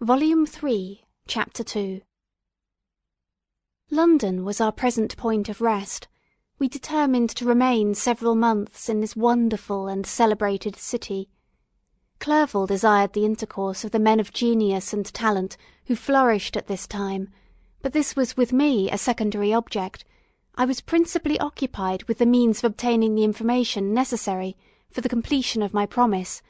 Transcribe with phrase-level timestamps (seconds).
[0.00, 2.02] Volume Three, Chapter II
[3.88, 6.08] London was our present point of rest;
[6.58, 11.28] we determined to remain several months in this wonderful and celebrated city.
[12.18, 15.56] Clerval desired the intercourse of the men of genius and talent
[15.86, 17.28] who flourished at this time,
[17.80, 20.04] but this was with me a secondary object;
[20.56, 24.56] I was principally occupied with the means of obtaining the information necessary
[24.90, 26.42] for the completion of my promise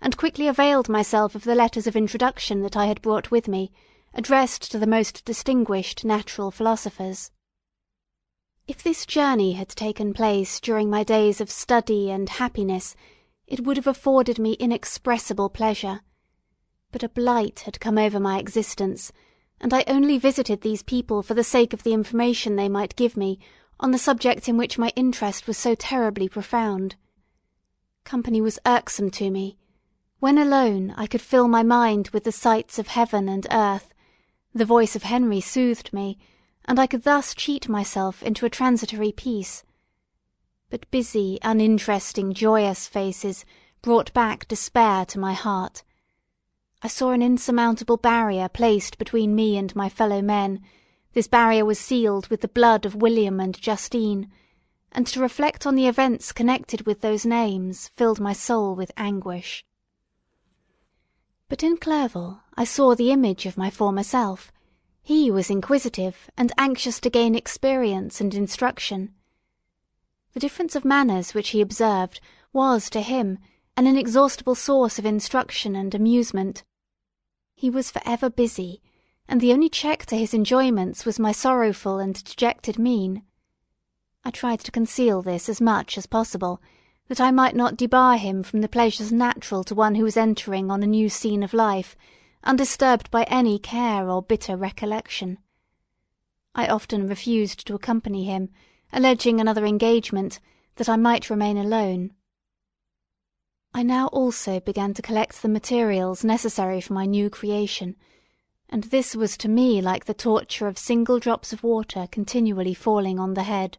[0.00, 3.72] and quickly availed myself of the letters of introduction that I had brought with me,
[4.14, 7.30] addressed to the most distinguished natural philosophers.
[8.68, 12.94] If this journey had taken place during my days of study and happiness,
[13.46, 16.00] it would have afforded me inexpressible pleasure.
[16.92, 19.10] But a blight had come over my existence,
[19.60, 23.16] and I only visited these people for the sake of the information they might give
[23.16, 23.40] me
[23.80, 26.94] on the subject in which my interest was so terribly profound.
[28.04, 29.57] Company was irksome to me
[30.20, 33.94] when alone, I could fill my mind with the sights of heaven and earth;
[34.52, 36.18] the voice of Henry soothed me,
[36.64, 39.62] and I could thus cheat myself into a transitory peace.
[40.70, 43.44] But busy, uninteresting, joyous faces
[43.80, 45.84] brought back despair to my heart.
[46.82, 50.64] I saw an insurmountable barrier placed between me and my fellow men;
[51.12, 54.28] this barrier was sealed with the blood of William and Justine,
[54.90, 59.64] and to reflect on the events connected with those names filled my soul with anguish.
[61.50, 64.52] But in Clerval I saw the image of my former self;
[65.00, 69.14] he was inquisitive, and anxious to gain experience and instruction.
[70.34, 72.20] The difference of manners which he observed
[72.52, 73.38] was to him
[73.78, 76.64] an inexhaustible source of instruction and amusement.
[77.54, 78.82] He was for ever busy,
[79.26, 83.22] and the only check to his enjoyments was my sorrowful and dejected mien.
[84.22, 86.60] I tried to conceal this as much as possible
[87.08, 90.70] that I might not debar him from the pleasures natural to one who was entering
[90.70, 91.96] on a new scene of life,
[92.44, 95.38] undisturbed by any care or bitter recollection.
[96.54, 98.50] I often refused to accompany him,
[98.92, 100.38] alleging another engagement,
[100.76, 102.12] that I might remain alone.
[103.74, 107.96] I now also began to collect the materials necessary for my new creation,
[108.68, 113.18] and this was to me like the torture of single drops of water continually falling
[113.18, 113.78] on the head.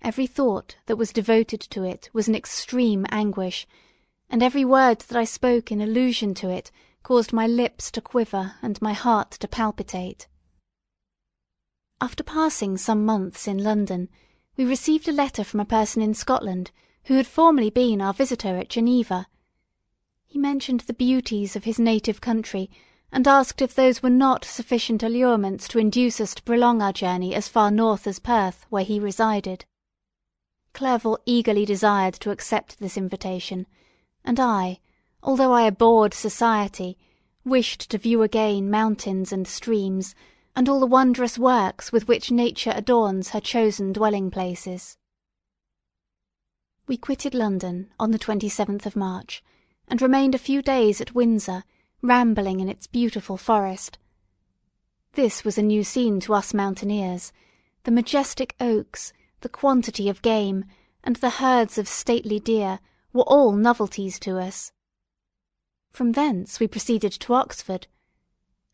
[0.00, 3.66] Every thought that was devoted to it was an extreme anguish,
[4.30, 6.70] and every word that I spoke in allusion to it
[7.02, 10.28] caused my lips to quiver and my heart to palpitate.
[12.00, 14.08] After passing some months in London,
[14.56, 16.70] we received a letter from a person in Scotland
[17.04, 19.26] who had formerly been our visitor at Geneva.
[20.26, 22.70] He mentioned the beauties of his native country,
[23.10, 27.34] and asked if those were not sufficient allurements to induce us to prolong our journey
[27.34, 29.64] as far north as Perth, where he resided.
[30.78, 33.66] Clerval eagerly desired to accept this invitation,
[34.24, 34.78] and I,
[35.24, 36.96] although I abhorred society,
[37.44, 40.14] wished to view again mountains and streams,
[40.54, 44.96] and all the wondrous works with which Nature adorns her chosen dwelling places.
[46.86, 49.42] We quitted London on the 27th of March,
[49.88, 51.64] and remained a few days at Windsor,
[52.02, 53.98] rambling in its beautiful forest.
[55.14, 57.32] This was a new scene to us mountaineers;
[57.82, 60.64] the majestic oaks, the quantity of game,
[61.04, 62.80] and the herds of stately deer,
[63.12, 64.72] were all novelties to us.
[65.92, 67.86] From thence we proceeded to Oxford.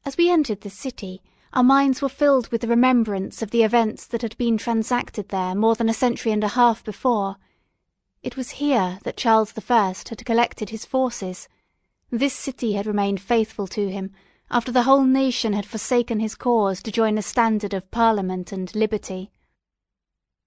[0.06, 1.22] As we entered the city,
[1.52, 5.54] our minds were filled with the remembrance of the events that had been transacted there
[5.54, 7.36] more than a century and a half before.
[8.22, 11.48] It was here that Charles the First had collected his forces;
[12.10, 14.12] this city had remained faithful to him
[14.50, 18.74] after the whole nation had forsaken his cause to join the standard of Parliament and
[18.74, 19.30] liberty.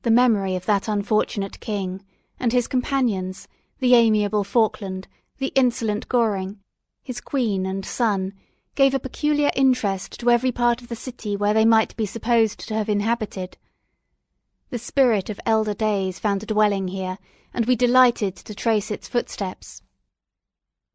[0.07, 2.01] The memory of that unfortunate king,
[2.39, 3.45] and his companions,
[3.79, 5.05] the amiable Falkland,
[5.37, 6.61] the insolent Goring,
[7.03, 8.31] his queen and son,
[8.73, 12.65] gave a peculiar interest to every part of the city where they might be supposed
[12.69, 13.57] to have inhabited.
[14.69, 17.17] The spirit of elder days found a dwelling here,
[17.53, 19.81] and we delighted to trace its footsteps.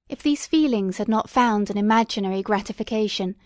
[0.08, 3.36] If these feelings had not found an imaginary gratification,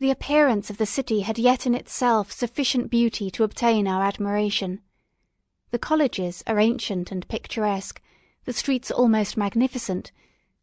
[0.00, 4.80] the appearance of the city had yet in itself sufficient beauty to obtain our admiration.
[5.72, 8.02] The colleges are ancient and picturesque,
[8.44, 10.12] the streets almost magnificent,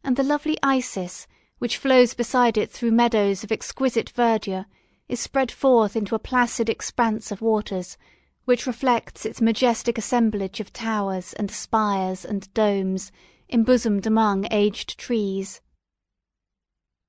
[0.03, 1.25] and the lovely Isis,
[1.57, 4.67] which flows beside it through meadows of exquisite verdure,
[5.07, 7.97] is spread forth into a placid expanse of waters,
[8.45, 13.11] which reflects its majestic assemblage of towers and spires and domes,
[13.49, 15.59] embosomed among aged trees.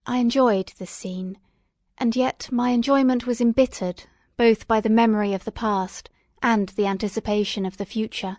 [0.07, 1.39] I enjoyed this scene,
[1.99, 4.05] and yet my enjoyment was embittered
[4.39, 6.09] both by the memory of the past
[6.43, 8.39] and the anticipation of the future.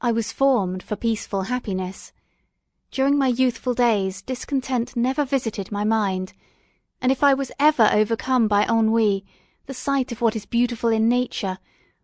[0.00, 2.12] I was formed for peaceful happiness.
[2.90, 6.32] During my youthful days discontent never visited my mind,
[7.00, 9.24] and if I was ever overcome by ennui,
[9.66, 11.58] the sight of what is beautiful in nature,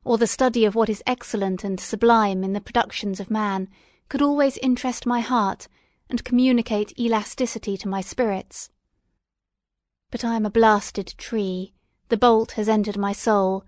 [0.04, 3.68] or the study of what is excellent and sublime in the productions of man,
[4.08, 5.66] could always interest my heart
[6.10, 8.70] and communicate elasticity to my spirits.
[10.10, 11.72] But I am a blasted tree,
[12.08, 13.64] the bolt has entered my soul,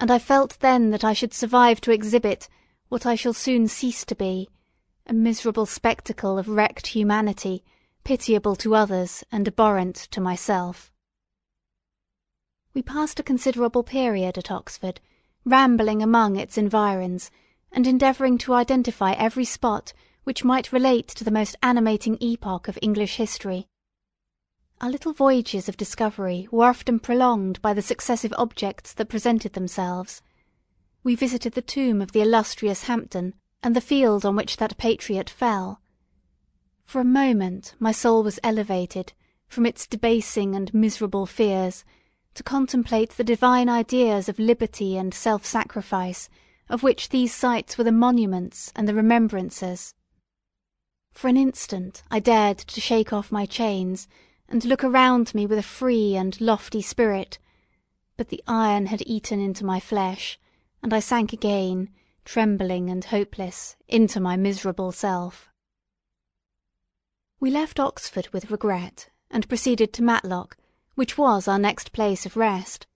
[0.00, 2.48] and I felt then that I should survive to exhibit
[2.88, 4.48] what I shall soon cease to be,
[5.06, 7.62] a miserable spectacle of wrecked humanity,
[8.02, 10.90] pitiable to others and abhorrent to myself.
[12.72, 15.00] We passed a considerable period at Oxford,
[15.44, 17.30] rambling among its environs,
[17.70, 19.92] and endeavouring to identify every spot
[20.24, 23.68] which might relate to the most animating epoch of English history.
[24.82, 30.22] Our little voyages of discovery were often prolonged by the successive objects that presented themselves.
[31.04, 35.28] We visited the tomb of the illustrious Hampden, and the field on which that patriot
[35.28, 35.82] fell.
[36.82, 39.12] For a moment my soul was elevated,
[39.48, 41.84] from its debasing and miserable fears,
[42.32, 46.30] to contemplate the divine ideas of liberty and self-sacrifice,
[46.70, 49.94] of which these sites were the monuments and the remembrances.
[51.12, 54.08] For an instant I dared to shake off my chains,
[54.50, 57.38] and look around me with a free and lofty spirit,
[58.16, 60.38] but the iron had eaten into my flesh,
[60.82, 61.88] and I sank again,
[62.24, 65.48] trembling and hopeless, into my miserable self.
[67.38, 70.56] We left Oxford with regret, and proceeded to Matlock,
[70.96, 72.86] which was our next place of rest.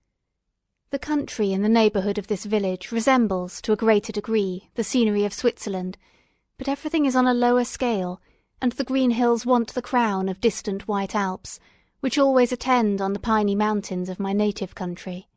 [0.90, 5.24] The country in the neighbourhood of this village resembles to a greater degree the scenery
[5.24, 5.96] of Switzerland,
[6.58, 8.20] but everything is on a lower scale,
[8.60, 11.60] and the green hills want the crown of distant white Alps,
[12.00, 15.28] which always attend on the piny mountains of my native country.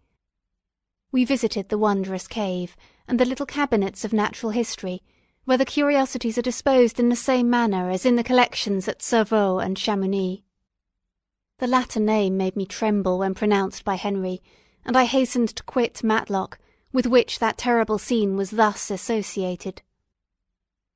[1.11, 2.75] We visited the wondrous cave,
[3.07, 5.01] and the little cabinets of natural history,
[5.45, 9.63] where the curiosities are disposed in the same manner as in the collections at Servox
[9.63, 10.43] and Chamounix.
[11.59, 14.41] The latter name made me tremble when pronounced by Henry,
[14.85, 16.59] and I hastened to quit Matlock,
[16.91, 19.81] with which that terrible scene was thus associated.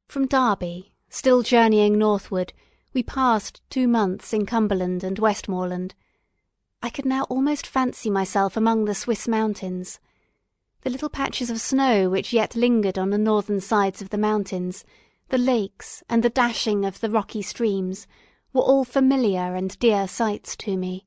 [0.07, 2.53] From Derby, still journeying northward,
[2.93, 5.93] we passed two months in Cumberland and Westmoreland.
[6.81, 9.99] I could now almost fancy myself among the Swiss mountains.
[10.81, 14.83] The little patches of snow which yet lingered on the northern sides of the mountains,
[15.29, 18.07] the lakes, and the dashing of the rocky streams,
[18.53, 21.05] were all familiar and dear sights to me.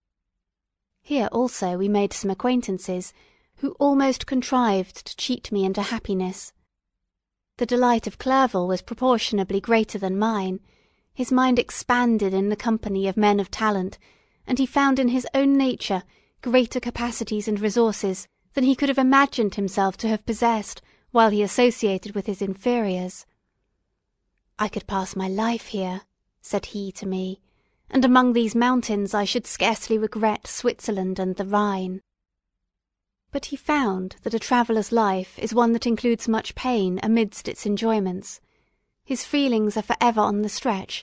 [1.03, 3.13] Here also we made some acquaintances,
[3.57, 6.54] who almost contrived to cheat me into happiness.
[7.57, 10.59] The delight of Clerval was proportionably greater than mine;
[11.13, 13.97] his mind expanded in the company of men of talent,
[14.45, 16.03] and he found in his own nature
[16.43, 21.43] greater capacities and resources than he could have imagined himself to have possessed while he
[21.43, 23.25] associated with his inferiors.
[24.59, 26.03] I could pass my life here
[26.41, 27.41] said he to me,
[27.89, 32.03] and among these mountains I should scarcely regret Switzerland and the Rhine.
[33.35, 37.67] But he found that a traveller's life is one that includes much pain amidst its
[37.67, 38.41] enjoyments.
[39.05, 41.03] His feelings are for ever on the stretch,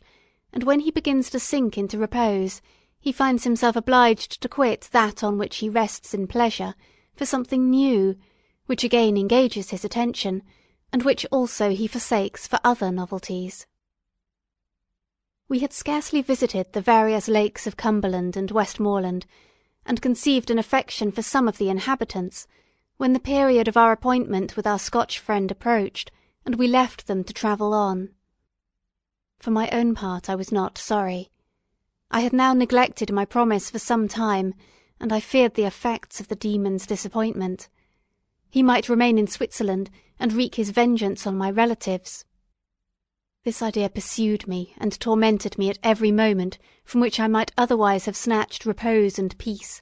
[0.54, 2.62] and when he begins to sink into repose,
[3.02, 6.74] he finds himself obliged to quit that on which he rests in pleasure,
[7.18, 8.16] for something new,
[8.66, 10.42] which again engages his attention,
[10.94, 13.68] and which also he forsakes for other novelties.
[15.50, 19.26] We had scarcely visited the various lakes of Cumberland and Westmoreland,
[19.86, 22.48] and conceived an affection for some of the inhabitants,
[22.98, 26.12] when the period of our appointment with our Scotch friend approached,
[26.46, 28.10] and we left them to travel on.
[29.40, 31.32] For my own part I was not sorry.
[32.12, 34.54] I had now neglected my promise for some time,
[35.00, 37.70] and I feared the effects of the demon's disappointment.
[38.50, 42.26] He might remain in Switzerland and wreak his vengeance on my relatives.
[43.44, 48.06] This idea pursued me and tormented me at every moment from which I might otherwise
[48.06, 49.82] have snatched repose and peace.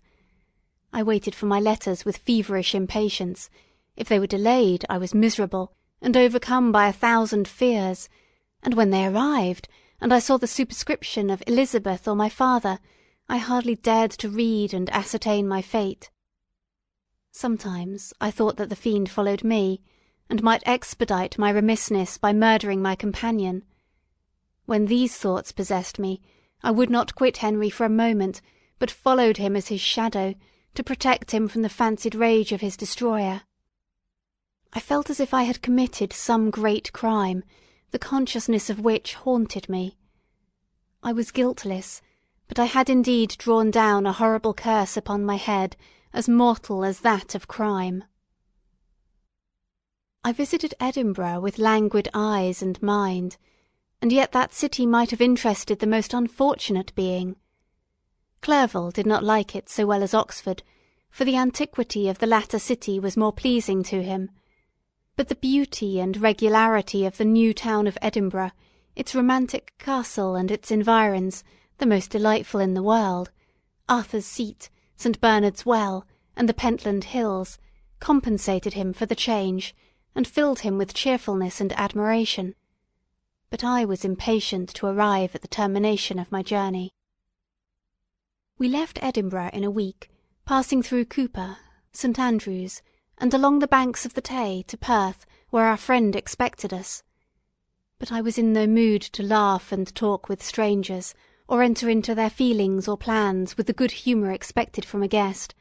[0.93, 3.49] I waited for my letters with feverish impatience;
[3.97, 8.07] if they were delayed I was miserable, and overcome by a thousand fears;
[8.63, 9.67] and when they arrived,
[9.99, 12.79] and I saw the superscription of Elizabeth or my father,
[13.27, 16.09] I hardly dared to read and ascertain my fate.
[17.33, 19.81] Sometimes I thought that the fiend followed me
[20.29, 23.63] and might expedite my remissness by murdering my companion.
[24.65, 26.21] When these thoughts possessed me,
[26.61, 28.41] I would not quit Henry for a moment,
[28.77, 30.35] but followed him as his shadow,
[30.75, 33.41] to protect him from the fancied rage of his destroyer.
[34.71, 37.43] I felt as if I had committed some great crime,
[37.91, 39.97] the consciousness of which haunted me.
[41.01, 42.01] I was guiltless,
[42.47, 45.75] but I had indeed drawn down a horrible curse upon my head,
[46.13, 48.03] as mortal as that of crime.
[50.21, 53.37] I visited Edinburgh with languid eyes and mind,
[54.01, 57.37] and yet that city might have interested the most unfortunate being.
[58.41, 60.61] Clerval did not like it so well as Oxford,
[61.09, 64.29] for the antiquity of the latter city was more pleasing to him;
[65.15, 68.51] but the beauty and regularity of the new town of Edinburgh,
[68.97, 71.45] its romantic castle and its environs,
[71.77, 73.31] the most delightful in the world,
[73.87, 75.21] Arthur's Seat, St.
[75.21, 77.57] Bernard's Well, and the Pentland Hills,
[78.01, 79.73] compensated him for the change,
[80.15, 82.55] and filled him with cheerfulness and admiration.
[83.49, 86.91] But I was impatient to arrive at the termination of my journey.
[88.57, 90.09] We left Edinburgh in a week,
[90.45, 91.57] passing through Coupar,
[91.93, 92.19] St.
[92.19, 92.81] Andrews,
[93.17, 97.03] and along the banks of the Tay to Perth, where our friend expected us.
[97.97, 101.13] But I was in no mood to laugh and talk with strangers,
[101.47, 105.55] or enter into their feelings or plans with the good humour expected from a guest,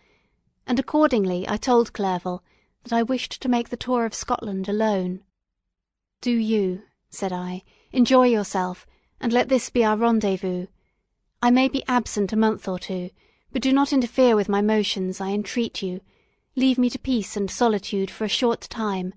[0.66, 2.44] and accordingly I told Clerval
[2.84, 5.24] that I wished to make the tour of Scotland alone.
[6.20, 8.86] "Do you," said I, "enjoy yourself,
[9.20, 10.68] and let this be our rendezvous.
[11.42, 13.10] I may be absent a month or two,
[13.50, 16.02] but do not interfere with my motions, I entreat you;
[16.54, 19.12] leave me to peace and solitude for a short time,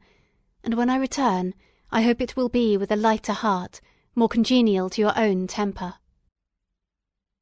[0.64, 1.54] and when I return,
[1.92, 3.80] I hope it will be with a lighter heart,
[4.16, 5.96] more congenial to your own temper."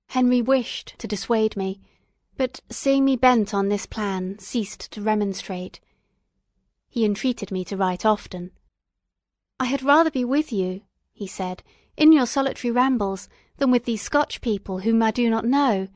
[0.07, 1.79] Henry wished to dissuade me,
[2.35, 5.79] but seeing me bent on this plan, ceased to remonstrate.
[6.91, 8.51] He entreated me to write often.
[9.59, 10.81] "I had rather be with you,"
[11.13, 11.61] he said,
[11.95, 15.87] "in your solitary rambles, than with these Scotch people whom I do not know.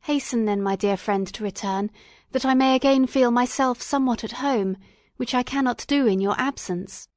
[0.00, 1.90] Hasten then, my dear friend, to return,
[2.32, 4.76] that I may again feel myself somewhat at home,
[5.16, 7.08] which I cannot do in your absence."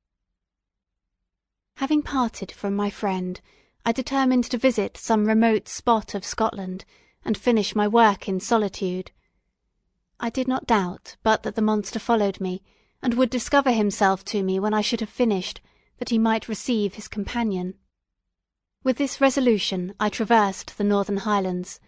[1.75, 3.41] Having parted from my friend,
[3.85, 6.85] I determined to visit some remote spot of Scotland,
[7.25, 9.11] and finish my work in solitude.
[10.21, 12.63] I did not doubt but that the monster followed me,
[13.01, 15.61] and would discover himself to me when I should have finished,
[15.97, 17.75] that he might receive his companion.
[18.83, 21.79] With this resolution I traversed the northern Highlands,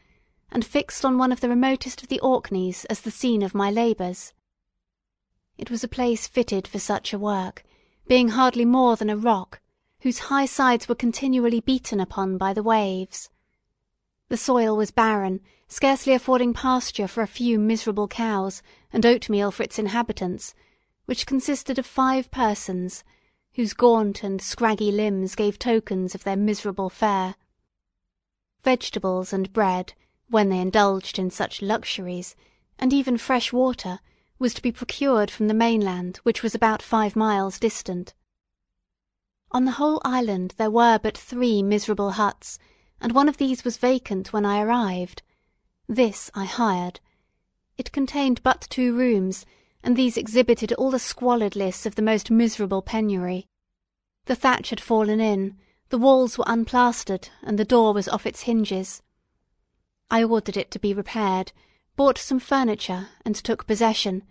[0.51, 3.71] and fixed on one of the remotest of the Orkneys as the scene of my
[3.71, 4.33] labours.
[5.57, 7.63] It was a place fitted for such a work,
[8.07, 9.61] being hardly more than a rock,
[10.01, 13.29] whose high sides were continually beaten upon by the waves.
[14.29, 19.63] The soil was barren, scarcely affording pasture for a few miserable cows, and oatmeal for
[19.63, 20.53] its inhabitants,
[21.05, 23.03] which consisted of five persons,
[23.53, 27.35] whose gaunt and scraggy limbs gave tokens of their miserable fare.
[28.63, 29.93] Vegetables and bread,
[30.29, 32.35] when they indulged in such luxuries,
[32.79, 33.99] and even fresh water,
[34.39, 38.13] was to be procured from the mainland, which was about five miles distant.
[39.51, 42.57] On the whole island there were but three miserable huts,
[43.01, 45.23] and one of these was vacant when I arrived.
[45.87, 47.01] This I hired.
[47.77, 49.45] It contained but two rooms,
[49.83, 53.47] and these exhibited all the squalidness of the most miserable penury.
[54.25, 55.57] The thatch had fallen in,
[55.89, 59.01] the walls were unplastered, and the door was off its hinges.
[60.09, 61.51] I ordered it to be repaired,
[61.95, 64.23] bought some furniture, and took possession;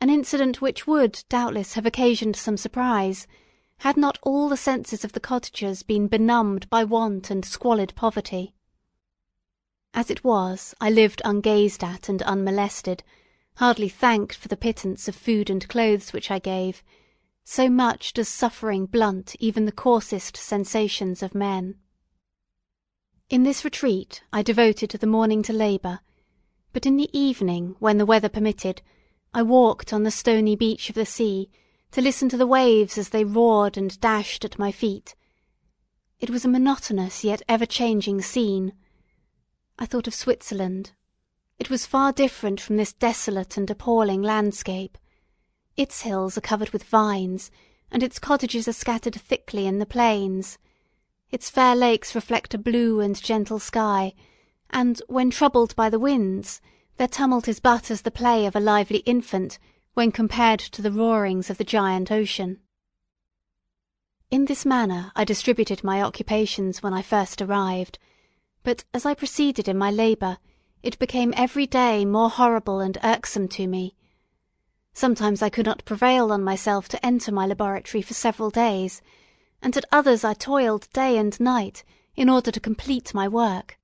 [0.00, 3.26] an incident which would, doubtless, have occasioned some surprise,
[3.78, 8.54] had not all the senses of the cottagers been benumbed by want and squalid poverty.
[9.94, 13.02] As it was, I lived ungazed at and unmolested
[13.56, 16.82] hardly thanked for the pittance of food and clothes which I gave,
[17.44, 21.76] so much does suffering blunt even the coarsest sensations of men.
[23.28, 26.00] In this retreat I devoted the morning to labour,
[26.72, 28.82] but in the evening, when the weather permitted,
[29.34, 31.50] I walked on the stony beach of the sea,
[31.92, 35.14] to listen to the waves as they roared and dashed at my feet.
[36.20, 38.74] It was a monotonous yet ever changing scene.
[39.78, 40.92] I thought of Switzerland,
[41.60, 44.96] it was far different from this desolate and appalling landscape.
[45.76, 47.50] Its hills are covered with vines,
[47.92, 50.56] and its cottages are scattered thickly in the plains.
[51.30, 54.14] Its fair lakes reflect a blue and gentle sky,
[54.70, 56.62] and, when troubled by the winds,
[56.96, 59.58] their tumult is but as the play of a lively infant
[59.92, 62.58] when compared to the roarings of the giant ocean.
[64.30, 67.98] In this manner I distributed my occupations when I first arrived,
[68.64, 70.38] but as I proceeded in my labour,
[70.82, 73.94] it became every day more horrible and irksome to me.
[74.94, 79.02] Sometimes I could not prevail on myself to enter my laboratory for several days,
[79.62, 81.84] and at others I toiled day and night
[82.16, 83.78] in order to complete my work.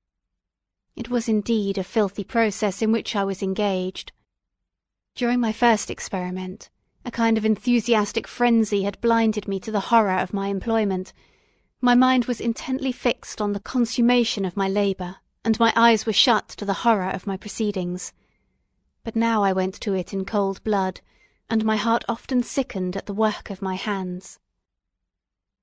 [0.94, 4.12] It was indeed a filthy process in which I was engaged.
[5.14, 6.70] During my first experiment,
[7.04, 11.12] a kind of enthusiastic frenzy had blinded me to the horror of my employment.
[11.80, 16.12] My mind was intently fixed on the consummation of my labour and my eyes were
[16.12, 18.12] shut to the horror of my proceedings.
[19.04, 21.00] But now I went to it in cold blood,
[21.48, 24.38] and my heart often sickened at the work of my hands.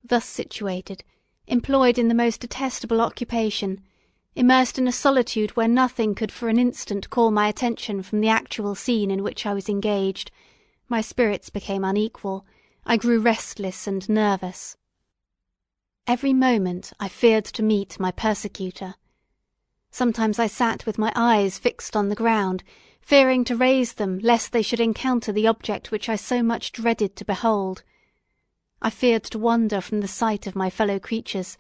[0.04, 1.04] Thus situated,
[1.46, 3.84] employed in the most detestable occupation,
[4.36, 8.30] Immersed in a solitude where nothing could for an instant call my attention from the
[8.30, 10.32] actual scene in which I was engaged,
[10.90, 12.44] my spirits became unequal,
[12.84, 14.76] I grew restless and nervous.
[16.08, 18.96] Every moment I feared to meet my persecutor.
[19.94, 22.64] Sometimes I sat with my eyes fixed on the ground,
[23.00, 27.16] fearing to raise them lest they should encounter the object which I so much dreaded
[27.16, 27.84] to behold.
[28.82, 31.60] I feared to wander from the sight of my fellow creatures,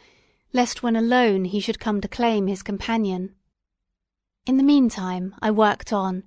[0.51, 3.35] lest when alone he should come to claim his companion.
[4.47, 6.23] In the meantime I worked on,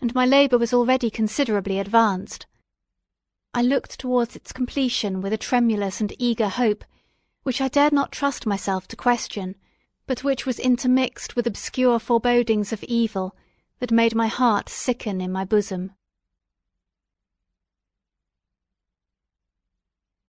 [0.00, 2.46] and my labour was already considerably advanced.
[3.52, 6.86] I looked towards its completion with a tremulous and eager hope,
[7.42, 9.56] which I dared not trust myself to question,
[10.10, 13.32] but which was intermixed with obscure forebodings of evil
[13.78, 15.92] that made my heart sicken in my bosom.